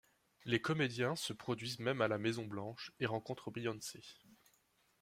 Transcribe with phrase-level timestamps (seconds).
[0.45, 4.01] Les comédiens se produisent même à la Maison-Blanche et rencontrent Beyoncé.